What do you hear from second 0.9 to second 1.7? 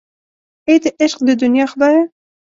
عشق د دنیا